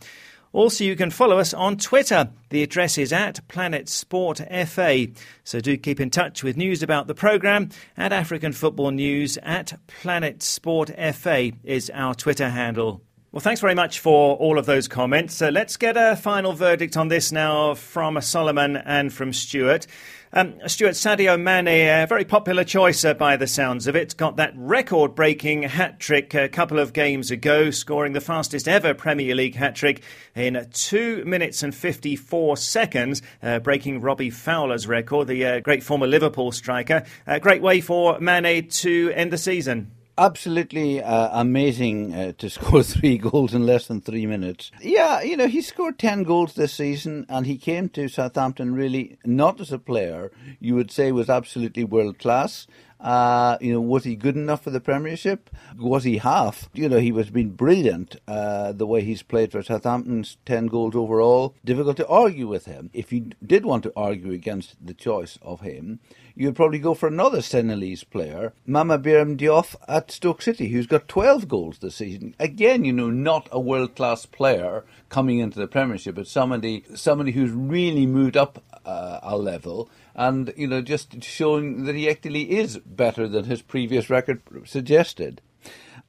Also, 0.53 0.83
you 0.83 0.97
can 0.97 1.09
follow 1.09 1.39
us 1.39 1.53
on 1.53 1.77
Twitter. 1.77 2.29
The 2.49 2.61
address 2.61 2.97
is 2.97 3.13
at 3.13 3.47
Planet 3.47 3.87
Sport 3.87 4.41
FA. 4.67 5.07
So 5.45 5.61
do 5.61 5.77
keep 5.77 6.01
in 6.01 6.09
touch 6.09 6.43
with 6.43 6.57
news 6.57 6.83
about 6.83 7.07
the 7.07 7.15
programme 7.15 7.69
at 7.95 8.11
African 8.11 8.51
Football 8.51 8.91
News 8.91 9.37
at 9.43 9.79
Planet 9.87 10.43
Sport 10.43 10.91
FA 11.13 11.51
is 11.63 11.89
our 11.93 12.13
Twitter 12.13 12.49
handle. 12.49 13.01
Well, 13.31 13.39
thanks 13.39 13.61
very 13.61 13.75
much 13.75 13.99
for 13.99 14.35
all 14.35 14.59
of 14.59 14.65
those 14.65 14.89
comments. 14.89 15.41
Uh, 15.41 15.51
let's 15.51 15.77
get 15.77 15.95
a 15.95 16.17
final 16.17 16.51
verdict 16.51 16.97
on 16.97 17.07
this 17.07 17.31
now 17.31 17.75
from 17.75 18.19
Solomon 18.19 18.75
and 18.75 19.13
from 19.13 19.31
Stuart. 19.31 19.87
Um, 20.33 20.53
Stuart 20.65 20.91
Sadio 20.91 21.37
Mane, 21.37 21.67
a 21.67 22.05
very 22.05 22.23
popular 22.23 22.63
choice 22.63 23.03
uh, 23.03 23.13
by 23.13 23.35
the 23.35 23.47
sounds 23.47 23.85
of 23.85 23.97
it, 23.97 24.15
got 24.15 24.37
that 24.37 24.53
record 24.55 25.13
breaking 25.13 25.63
hat 25.63 25.99
trick 25.99 26.33
a 26.33 26.47
couple 26.47 26.79
of 26.79 26.93
games 26.93 27.31
ago, 27.31 27.69
scoring 27.69 28.13
the 28.13 28.21
fastest 28.21 28.65
ever 28.65 28.93
Premier 28.93 29.35
League 29.35 29.55
hat 29.55 29.75
trick 29.75 30.01
in 30.33 30.69
2 30.71 31.25
minutes 31.25 31.63
and 31.63 31.75
54 31.75 32.55
seconds, 32.55 33.21
uh, 33.43 33.59
breaking 33.59 33.99
Robbie 33.99 34.29
Fowler's 34.29 34.87
record, 34.87 35.27
the 35.27 35.45
uh, 35.45 35.59
great 35.59 35.83
former 35.83 36.07
Liverpool 36.07 36.53
striker. 36.53 37.03
A 37.27 37.41
great 37.41 37.61
way 37.61 37.81
for 37.81 38.17
Mane 38.21 38.69
to 38.69 39.11
end 39.13 39.33
the 39.33 39.37
season 39.37 39.91
absolutely 40.17 41.01
uh, 41.01 41.29
amazing 41.39 42.13
uh, 42.13 42.31
to 42.37 42.49
score 42.49 42.83
three 42.83 43.17
goals 43.17 43.53
in 43.53 43.65
less 43.65 43.87
than 43.87 44.01
three 44.01 44.25
minutes. 44.25 44.71
Yeah, 44.81 45.21
you 45.21 45.37
know, 45.37 45.47
he 45.47 45.61
scored 45.61 45.99
10 45.99 46.23
goals 46.23 46.53
this 46.53 46.73
season 46.73 47.25
and 47.29 47.45
he 47.45 47.57
came 47.57 47.89
to 47.89 48.07
Southampton 48.07 48.73
really 48.73 49.17
not 49.25 49.59
as 49.61 49.71
a 49.71 49.79
player 49.79 50.31
you 50.59 50.75
would 50.75 50.91
say 50.91 51.11
was 51.11 51.29
absolutely 51.29 51.83
world 51.83 52.19
class. 52.19 52.67
Uh, 53.01 53.57
you 53.59 53.73
know, 53.73 53.81
was 53.81 54.03
he 54.03 54.15
good 54.15 54.35
enough 54.35 54.63
for 54.63 54.69
the 54.69 54.79
Premiership? 54.79 55.49
Was 55.75 56.03
he 56.03 56.19
half? 56.19 56.69
You 56.73 56.87
know, 56.87 56.99
he 56.99 57.11
was 57.11 57.31
been 57.31 57.49
brilliant 57.49 58.15
uh, 58.27 58.73
the 58.73 58.85
way 58.85 59.01
he's 59.01 59.23
played 59.23 59.51
for 59.51 59.63
Southampton's 59.63 60.37
10 60.45 60.67
goals 60.67 60.95
overall. 60.95 61.55
Difficult 61.65 61.97
to 61.97 62.07
argue 62.07 62.47
with 62.47 62.65
him. 62.65 62.91
If 62.93 63.11
you 63.11 63.31
did 63.43 63.65
want 63.65 63.83
to 63.83 63.93
argue 63.95 64.31
against 64.31 64.75
the 64.85 64.93
choice 64.93 65.39
of 65.41 65.61
him, 65.61 65.99
you'd 66.41 66.55
probably 66.55 66.79
go 66.79 66.95
for 66.95 67.07
another 67.07 67.41
Senegalese 67.41 68.03
player, 68.03 68.53
Mame 68.65 68.99
Biram 69.01 69.37
Diouf 69.37 69.75
at 69.87 70.09
Stoke 70.09 70.41
City, 70.41 70.69
who's 70.69 70.87
got 70.87 71.07
12 71.07 71.47
goals 71.47 71.77
this 71.77 71.97
season. 71.97 72.35
Again, 72.39 72.83
you 72.83 72.91
know, 72.91 73.11
not 73.11 73.47
a 73.51 73.59
world 73.59 73.95
class 73.95 74.25
player 74.25 74.83
coming 75.09 75.37
into 75.37 75.59
the 75.59 75.67
Premiership, 75.67 76.15
but 76.15 76.27
somebody 76.27 76.83
somebody 76.95 77.31
who's 77.31 77.51
really 77.51 78.07
moved 78.07 78.35
up 78.35 78.63
uh, 78.83 79.19
a 79.21 79.37
level 79.37 79.87
and, 80.15 80.51
you 80.57 80.65
know, 80.65 80.81
just 80.81 81.23
showing 81.23 81.83
that 81.83 81.95
he 81.95 82.09
actually 82.09 82.57
is 82.57 82.79
better 82.79 83.27
than 83.27 83.45
his 83.45 83.61
previous 83.61 84.09
record 84.09 84.41
suggested. 84.65 85.41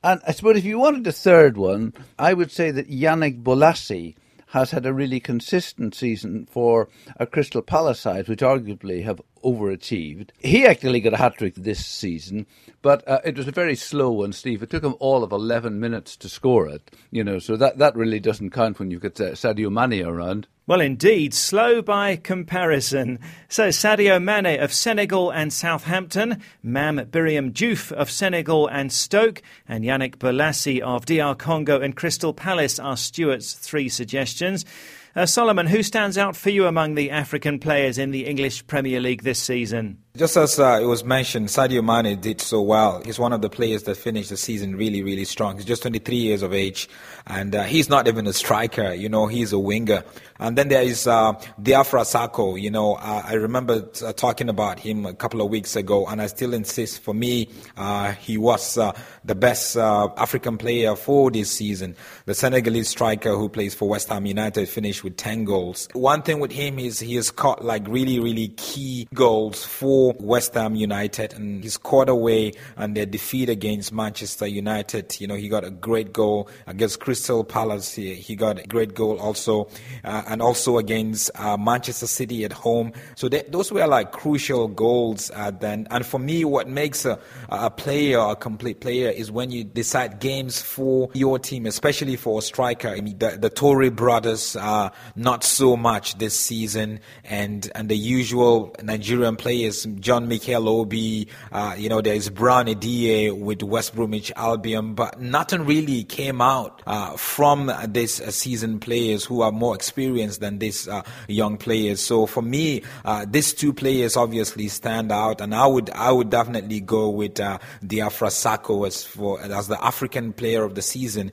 And 0.03 0.21
I 0.27 0.33
suppose 0.33 0.57
if 0.57 0.65
you 0.65 0.79
wanted 0.79 1.07
a 1.07 1.13
third 1.13 1.59
one, 1.59 1.93
I 2.19 2.33
would 2.33 2.51
say 2.51 2.71
that 2.71 2.91
Yannick 2.91 3.43
Bolasie 3.43 4.15
has 4.49 4.71
had 4.71 4.85
a 4.85 4.93
really 4.93 5.21
consistent 5.21 5.95
season 5.95 6.47
for 6.51 6.89
a 7.17 7.27
Crystal 7.27 7.63
Palace 7.63 8.01
side, 8.01 8.29
which 8.29 8.41
arguably 8.41 9.05
have 9.05 9.21
overachieved. 9.43 10.31
He 10.39 10.67
actually 10.67 11.01
got 11.01 11.15
a 11.15 11.19
hat 11.19 11.37
trick 11.39 11.55
this 11.55 11.85
season, 11.85 12.47
but 12.81 13.07
uh, 13.09 13.21
it 13.25 13.37
was 13.37 13.49
a 13.49 13.53
very 13.53 13.77
slow 13.77 14.11
one, 14.11 14.33
Steve. 14.33 14.63
It 14.63 14.71
took 14.71 14.85
him 14.85 14.97
all 15.01 15.23
of 15.23 15.33
11 15.33 15.79
minutes 15.79 16.17
to 16.17 16.29
score 16.29 16.69
it, 16.69 16.91
you 17.11 17.23
know, 17.23 17.39
so 17.39 17.57
that, 17.57 17.79
that 17.79 17.97
really 17.97 18.21
doesn't 18.21 18.51
count 18.51 18.79
when 18.79 18.91
you've 18.91 19.03
got 19.03 19.21
uh, 19.21 19.33
Sadio 19.33 19.71
Mane 19.71 20.05
around. 20.05 20.47
Well, 20.65 20.81
indeed, 20.81 21.35
slow 21.35 21.83
by 21.83 22.15
comparison. 22.15 23.19
So, 23.49 23.71
Sadio 23.71 24.23
Mane 24.23 24.61
of 24.61 24.73
Senegal 24.73 25.31
and 25.31 25.53
Southampton, 25.53 26.41
Mame 26.63 27.05
Biram 27.11 27.53
Diouf 27.53 27.91
of 27.91 28.09
Senegal 28.09 28.69
and 28.69 28.93
Stoke, 28.93 29.43
and 29.67 29.85
Yannick 29.85 30.19
Bolasie 30.19 30.81
of 30.81 31.05
DR 31.05 31.35
Congo 31.35 31.81
and 31.81 31.97
Crystal 31.97 32.33
Palace 32.33 32.79
are 32.79 32.97
Stuart's 32.97 33.55
three 33.55 33.89
suggestions. 33.89 34.65
Uh, 35.15 35.27
Solomon, 35.27 35.67
who 35.67 35.83
stands 35.83 36.17
out 36.17 36.37
for 36.37 36.49
you 36.49 36.67
among 36.67 36.95
the 36.95 37.11
African 37.11 37.59
players 37.59 37.99
in 37.99 38.13
the 38.13 38.25
English 38.25 38.67
Premier 38.67 38.99
League 38.99 39.23
this 39.23 39.39
season? 39.39 39.99
Just 40.15 40.37
as 40.37 40.61
uh, 40.61 40.79
it 40.79 40.85
was 40.85 41.05
mentioned, 41.05 41.49
Sadio 41.49 41.83
Mane 41.83 42.21
did 42.21 42.39
so 42.43 42.61
well. 42.61 43.01
He's 43.03 43.19
one 43.19 43.33
of 43.33 43.41
the 43.41 43.49
players 43.49 43.85
that 43.85 43.97
finished 43.97 44.29
the 44.29 44.37
season 44.37 44.77
really, 44.77 45.03
really 45.03 45.25
strong. 45.25 45.57
He's 45.57 45.65
just 45.65 45.81
23 45.81 46.15
years 46.15 46.43
of 46.43 46.53
age, 46.53 46.87
and 47.27 47.55
uh, 47.55 47.63
he's 47.63 47.89
not 47.89 48.07
even 48.07 48.27
a 48.27 48.35
striker. 48.35 48.93
You 48.93 49.09
know, 49.09 49.27
he's 49.27 49.55
a 49.55 49.59
winger. 49.59 50.05
And 50.39 50.59
then 50.59 50.69
there 50.69 50.83
is 50.83 51.07
uh, 51.07 51.33
Diafra 51.63 52.03
Sakho. 52.05 52.61
You 52.61 52.71
know, 52.71 52.97
uh, 52.97 53.23
I 53.25 53.35
remember 53.35 53.89
uh, 54.05 54.13
talking 54.13 54.49
about 54.49 54.81
him 54.81 55.07
a 55.07 55.15
couple 55.15 55.41
of 55.41 55.49
weeks 55.49 55.77
ago, 55.77 56.07
and 56.07 56.21
I 56.21 56.27
still 56.27 56.53
insist. 56.53 57.01
For 57.01 57.15
me, 57.15 57.49
uh, 57.79 58.13
he 58.13 58.37
was 58.37 58.77
uh, 58.77 58.93
the 59.25 59.37
best 59.37 59.77
African 59.77 60.59
player 60.59 60.95
for 60.95 61.31
this 61.31 61.51
season. 61.51 61.97
The 62.27 62.35
Senegalese 62.35 62.89
striker 62.89 63.37
who 63.37 63.49
plays 63.49 63.75
for 63.75 63.89
West 63.89 64.09
Ham 64.09 64.27
United 64.27 64.69
finished 64.69 65.05
with 65.05 65.17
10 65.17 65.45
goals. 65.45 65.89
One 65.93 66.23
thing 66.23 66.41
with 66.41 66.53
him 66.53 66.79
is 66.79 66.99
he 66.99 67.15
has 67.15 67.31
caught 67.31 67.65
like 67.65 67.87
really, 67.87 68.19
really 68.19 68.49
key 68.49 69.07
goals 69.15 69.65
for 69.65 70.02
West 70.19 70.55
Ham 70.55 70.75
United 70.75 71.33
and 71.35 71.63
he 71.63 71.71
scored 71.71 72.09
away 72.09 72.53
and 72.77 72.97
their 72.97 73.07
defeat 73.07 73.49
against 73.49 73.93
Manchester 73.93 74.47
United. 74.47 75.21
You 75.21 75.27
know, 75.27 75.35
he 75.35 75.49
got 75.49 75.65
a 75.65 75.71
great 75.71 76.13
goal 76.13 76.49
against 76.67 77.01
Crystal 77.01 77.45
Palace. 77.45 77.95
He, 77.95 78.15
he 78.15 78.37
got 78.37 78.59
a 78.59 78.67
great 78.67 78.95
goal 78.95 79.19
also, 79.19 79.69
uh, 80.05 80.23
and 80.27 80.43
also 80.43 80.79
against 80.79 81.31
uh, 81.35 81.57
Manchester 81.57 82.07
City 82.07 82.45
at 82.45 82.53
home. 82.53 82.93
So 83.15 83.29
they, 83.29 83.43
those 83.49 83.71
were 83.71 83.87
like 83.87 84.13
crucial 84.13 84.69
goals 84.69 85.31
uh, 85.35 85.51
then. 85.51 85.87
And 85.91 86.05
for 86.05 86.19
me, 86.19 86.45
what 86.45 86.69
makes 86.69 87.05
a, 87.05 87.19
a 87.49 87.71
player 87.71 88.19
a 88.19 88.37
complete 88.37 88.81
player 88.81 89.11
is 89.11 89.31
when 89.31 89.51
you 89.51 89.65
decide 89.65 90.21
games 90.21 90.61
for 90.61 91.09
your 91.15 91.39
team, 91.39 91.67
especially 91.67 92.17
for 92.17 92.39
a 92.39 92.43
striker. 92.43 92.89
I 92.89 93.01
mean, 93.01 93.19
the, 93.19 93.39
the 93.39 93.51
Toure 93.51 93.95
brothers 93.95 94.57
are 94.57 94.93
not 95.17 95.45
so 95.45 95.77
much 95.77 96.19
this 96.19 96.39
season, 96.39 97.01
and 97.25 97.71
and 97.75 97.89
the 97.89 97.97
usual 97.97 98.75
Nigerian 98.83 99.37
players 99.37 99.87
John 100.01 100.29
Mikel 100.29 100.69
Obi, 100.69 101.29
uh, 101.51 101.75
you 101.79 101.89
know, 101.89 102.01
there's 102.01 102.29
Brown 102.29 102.67
Ideye 102.67 103.37
with 103.37 103.63
West 103.63 103.95
Bromwich 103.95 104.33
Albion, 104.37 104.95
but 104.95 105.21
nothing 105.21 105.65
really 105.65 106.05
came 106.05 106.41
out 106.41 106.83
uh, 106.87 107.17
from 107.17 107.73
these 107.89 108.21
uh, 108.21 108.31
seasoned 108.31 108.81
players 108.81 109.25
who 109.25 109.43
are 109.43 109.53
more 109.53 109.75
experienced 109.75 110.41
than 110.41 110.59
these 110.59 110.89
uh, 110.89 111.03
young 111.29 111.57
players. 111.57 112.01
So 112.01 112.27
for 112.27 112.43
me, 112.43 112.83
uh, 113.05 113.27
these 113.29 113.53
two 113.55 113.73
players 113.73 114.17
obviously 114.17 114.69
stand 114.69 115.13
out, 115.13 115.41
and 115.41 115.55
I 115.55 115.67
would 115.67 115.91
I 115.91 116.13
would 116.13 116.31
definitely 116.31 116.81
go 116.81 117.09
with 117.09 117.41
uh, 117.41 117.59
Diafra 117.83 118.29
Sakho 118.29 118.87
as 118.87 119.05
for 119.05 119.41
as 119.41 119.69
the 119.69 119.83
African 119.85 120.33
player 120.33 120.65
of 120.65 120.75
the 120.75 120.83
season 120.83 121.33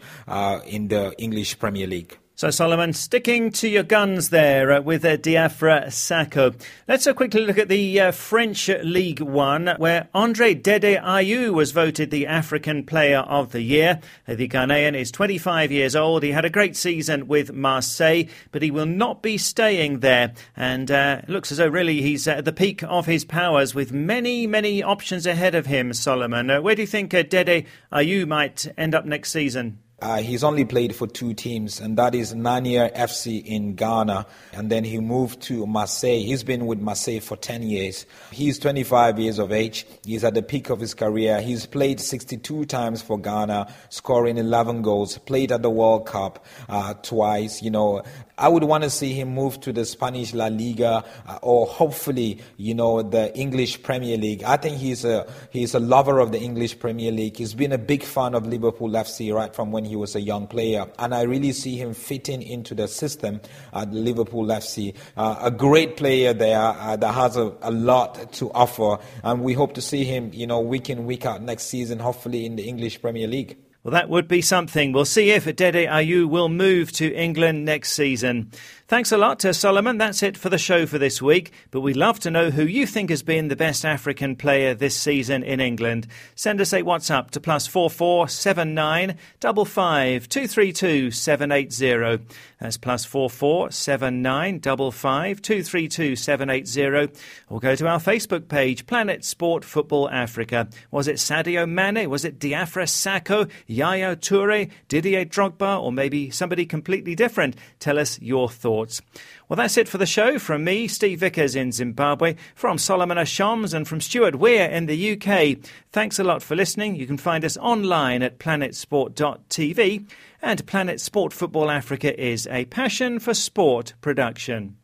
in 0.66 0.88
the 0.88 1.13
English 1.18 1.60
Premier 1.60 1.88
League. 1.88 2.18
So, 2.39 2.51
Solomon, 2.51 2.93
sticking 2.93 3.51
to 3.51 3.67
your 3.67 3.84
guns 3.84 4.29
there 4.29 4.72
uh, 4.72 4.79
with 4.79 5.03
uh, 5.03 5.17
Diafra 5.17 5.88
Sakho. 5.88 6.55
Let's 6.88 7.05
uh, 7.05 7.13
quickly 7.13 7.46
look 7.46 7.58
at 7.58 7.67
the 7.67 8.00
uh, 8.00 8.12
French 8.12 8.69
League 8.81 9.19
One, 9.19 9.74
where 9.75 10.08
Andre 10.13 10.53
Dede 10.53 11.01
Ayew 11.03 11.51
was 11.53 11.74
voted 11.74 12.12
the 12.12 12.27
African 12.27 12.86
Player 12.86 13.17
of 13.17 13.51
the 13.51 13.62
Year. 13.62 14.00
Uh, 14.25 14.36
the 14.36 14.48
Ghanaian 14.48 14.96
is 14.96 15.12
25 15.12 15.69
years 15.69 15.98
old. 15.98 16.24
He 16.24 16.31
had 16.31 16.46
a 16.46 16.50
great 16.50 16.77
season 16.77 17.27
with 17.27 17.51
Marseille, 17.51 18.29
but 18.53 18.62
he 18.62 18.72
will 18.72 18.86
not 18.86 19.22
be 19.22 19.38
staying 19.38 20.00
there. 20.00 20.34
And 20.55 20.89
uh, 20.89 21.24
looks 21.27 21.51
as 21.51 21.58
though 21.58 21.67
really 21.67 22.01
he's 22.01 22.25
at 22.25 22.46
the 22.46 22.53
peak 22.53 22.84
of 22.84 23.05
his 23.05 23.25
powers 23.25 23.75
with 23.75 23.91
many, 23.91 24.48
many 24.48 24.81
options 24.81 25.25
ahead 25.25 25.55
of 25.55 25.65
him, 25.65 25.91
Solomon. 25.91 26.50
Uh, 26.50 26.62
where 26.62 26.75
do 26.75 26.84
you 26.84 26.88
think 26.88 27.12
Dede 27.12 27.65
Ayew 27.91 28.25
might 28.25 28.65
end 28.77 28.96
up 28.96 29.03
next 29.03 29.31
season? 29.31 29.79
Uh, 30.01 30.18
he's 30.18 30.44
only 30.44 30.63
played 30.63 30.96
for 30.96 31.08
two 31.08 31.34
teams, 31.34 31.79
and 31.79 31.98
that 31.98 32.15
is 32.15 32.34
Nania 32.34 32.94
FC 32.96 33.44
in 33.46 33.75
Ghana, 33.75 34.25
and 34.53 34.72
then 34.72 34.84
he 34.84 35.00
moved 35.00 35.41
to 35.44 35.65
Marseille. 35.65 36.22
He's 36.22 36.44
been 36.44 36.65
with 36.65 36.79
Marseille 36.79 37.20
for 37.20 37.36
10 37.36 37.63
years. 37.63 38.06
He's 38.32 38.58
25 38.60 39.20
years 39.20 39.39
of 39.39 39.51
age. 39.51 39.86
He's 40.06 40.24
at 40.24 40.36
the 40.36 40.41
peak 40.41 40.70
of 40.70 40.79
his 40.79 40.94
career. 40.94 41.41
He's 41.41 41.65
played 41.65 42.00
62 42.00 42.65
times 42.65 43.01
for 43.01 43.20
Ghana, 43.20 43.74
scoring 43.89 44.38
11 44.38 44.82
goals, 44.84 45.18
played 45.18 45.51
at 45.51 45.62
the 45.62 45.70
World 45.70 46.06
Cup 46.06 46.46
uh, 46.70 46.94
twice. 46.96 47.62
You 47.62 47.72
know, 47.72 48.03
I 48.38 48.48
would 48.48 48.63
want 48.63 48.86
to 48.86 48.89
see 48.89 49.13
him 49.13 49.34
move 49.34 49.60
to 49.62 49.74
the 49.74 49.84
Spanish 49.84 50.34
La 50.34 50.48
Liga 50.48 51.03
uh, 51.27 51.39
or 51.41 51.68
hopefully, 51.68 52.39
you 52.56 52.74
know, 52.74 53.01
the 53.01 53.38
English 53.38 53.84
Premier 53.84 54.18
League. 54.18 54.44
I 54.44 54.56
think 54.56 54.77
he's 54.77 55.03
a 55.03 55.29
he's 55.51 55.74
a 55.74 55.79
lover 55.79 56.20
of 56.20 56.32
the 56.32 56.39
English 56.39 56.79
Premier 56.79 57.12
League. 57.12 57.36
He's 57.36 57.53
been 57.53 57.74
a 57.74 57.77
big 57.77 58.03
fan 58.03 58.34
of 58.36 58.48
Liverpool 58.48 58.89
FC 58.91 59.34
right 59.34 59.53
from 59.53 59.72
when 59.72 59.88
he 59.89 59.96
was 59.96 60.15
a 60.15 60.22
young 60.22 60.48
player, 60.48 60.86
and 60.98 61.13
I 61.13 61.24
really 61.24 61.51
see 61.51 61.75
him 61.75 61.93
fitting 61.93 62.41
into 62.41 62.75
the 62.75 62.88
system 62.88 63.41
at 63.74 63.91
Liverpool 63.91 64.46
FC. 64.46 64.96
Uh, 65.17 65.36
a 65.41 65.51
great 65.51 65.98
player 65.98 66.34
there 66.34 66.60
uh, 66.60 66.96
that 66.96 67.13
has 67.13 67.36
a, 67.36 67.53
a 67.62 67.72
lot 67.72 68.31
to 68.34 68.51
offer, 68.51 69.00
and 69.24 69.41
we 69.41 69.53
hope 69.53 69.74
to 69.74 69.81
see 69.81 70.03
him, 70.03 70.31
you 70.34 70.48
know, 70.48 70.60
week 70.60 70.89
in 70.89 71.05
week 71.05 71.25
out 71.25 71.41
next 71.41 71.63
season, 71.63 72.00
hopefully 72.00 72.46
in 72.46 72.55
the 72.55 72.67
English 72.67 73.01
Premier 73.01 73.27
League. 73.27 73.58
Well, 73.81 73.93
that 73.93 74.09
would 74.09 74.27
be 74.27 74.41
something. 74.41 74.91
We'll 74.91 75.05
see 75.05 75.29
if 75.29 75.45
Dede 75.45 75.88
Ayew 75.88 76.27
will 76.27 76.50
move 76.50 76.91
to 76.93 77.13
England 77.13 77.63
next 77.63 77.93
season. 77.93 78.51
Thanks 78.89 79.13
a 79.13 79.17
lot 79.17 79.39
to 79.39 79.53
Solomon. 79.53 79.98
That's 79.98 80.21
it 80.21 80.36
for 80.36 80.50
the 80.50 80.57
show 80.57 80.86
for 80.86 80.98
this 80.98 81.21
week. 81.21 81.53
But 81.71 81.79
we'd 81.79 81.95
love 81.95 82.19
to 82.21 82.31
know 82.31 82.51
who 82.51 82.63
you 82.63 82.86
think 82.86 83.09
has 83.09 83.24
been 83.24 83.48
the 83.48 83.55
best 83.55 83.86
African 83.86 84.36
player 84.36 84.74
this 84.74 84.98
season 84.98 85.43
in 85.43 85.62
England. 85.62 86.07
Send 86.36 86.59
us 86.59 86.74
a 86.74 86.83
WhatsApp 86.83 87.31
to 87.31 87.39
plus 87.39 87.67
four 87.67 87.89
four 87.89 88.27
seven 88.27 88.74
nine 88.74 89.15
double 89.39 89.63
five 89.63 90.27
two 90.27 90.45
three 90.45 90.74
two 90.74 91.09
seven 91.09 91.50
eight 91.50 91.71
zero. 91.71 92.19
That's 92.60 92.78
plus 92.78 93.06
four 93.06 93.30
four 93.30 93.72
seven 93.72 94.22
nine 94.22 94.60
double 94.60 94.92
five 94.92 95.42
two 95.42 95.63
three 95.63 95.88
two 95.88 96.18
seven 96.18 96.50
eight 96.50 96.68
zero. 96.68 97.08
Or 97.48 97.60
go 97.60 97.74
to 97.75 97.88
our 97.88 98.00
Facebook 98.00 98.50
page, 98.50 98.86
Planet 98.86 99.24
Sport 99.24 99.63
Football 99.63 100.10
Africa. 100.10 100.68
Was 100.92 101.08
it 101.08 101.16
Sadio 101.16 101.68
Mane? 101.70 102.10
Was 102.10 102.25
it 102.25 102.38
Diafra 102.38 102.84
Sakho, 102.84 103.50
Yaya 103.66 104.18
Toure, 104.18 104.70
Didier 104.89 105.25
Drogba, 105.25 105.82
or 105.82 105.94
maybe 105.94 106.30
somebody 106.32 106.66
completely 106.66 107.16
different? 107.16 107.56
Tell 107.80 107.98
us 107.98 108.20
your 108.22 108.50
thoughts. 108.50 109.01
Well, 109.48 109.58
that's 109.58 109.78
it 109.78 109.88
for 109.88 109.98
the 109.98 110.06
show. 110.06 110.38
From 110.38 110.63
me, 110.63 110.88
Steve 110.88 111.22
Vickers 111.22 111.56
in 111.56 111.72
Zimbabwe, 111.72 112.36
from 112.56 112.78
Solomon 112.78 113.18
Ashams, 113.18 113.74
and 113.74 113.88
from 113.88 114.01
Stuart 114.01 114.36
Weir 114.36 114.70
in 114.70 114.86
the 114.86 115.13
UK. 115.13 115.58
Thanks 115.92 116.20
a 116.20 116.24
lot 116.24 116.44
for 116.44 116.56
listening. 116.56 116.96
You 116.96 117.08
can 117.08 117.18
find 117.18 117.46
us 117.46 117.58
online 117.58 118.22
at 118.22 118.38
planetsport.tv. 118.38 120.06
And 120.41 120.65
Planet 120.65 121.01
Sport 121.01 121.34
Football 121.34 121.69
Africa 121.69 122.17
is 122.19 122.48
a 122.48 122.65
passion 122.65 123.19
for 123.19 123.34
sport 123.34 123.93
production. 124.01 124.78